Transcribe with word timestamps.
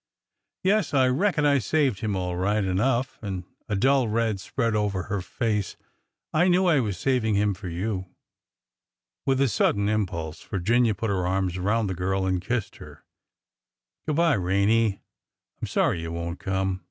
"Yes, 0.63 0.95
I 0.95 1.07
reckon 1.09 1.45
I 1.45 1.59
saved 1.59 1.99
him 1.99 2.15
all 2.15 2.35
right 2.35 2.65
enough— 2.65 3.19
and—" 3.21 3.43
a 3.69 3.75
dull 3.75 4.07
red 4.07 4.39
spread 4.39 4.75
over 4.75 5.03
her 5.03 5.21
face 5.21 5.77
—"I 6.33 6.47
knew 6.47 6.65
I 6.65 6.79
was 6.79 6.97
savin' 6.97 7.35
him 7.35 7.53
fur 7.53 7.67
you." 7.67 8.07
With 9.27 9.39
a 9.39 9.47
sudden 9.47 9.87
impulse 9.87 10.41
Virginia 10.41 10.95
put 10.95 11.11
her 11.11 11.27
arms 11.27 11.55
around 11.57 11.85
the 11.85 11.93
girl 11.93 12.25
and 12.25 12.41
kissed 12.41 12.77
her." 12.77 13.03
Good 14.07 14.15
by, 14.15 14.33
Rene. 14.33 14.93
I 14.93 14.99
'm 15.61 15.67
sorry 15.67 16.01
you 16.01 16.11
won't 16.11 16.39
come." 16.39 16.79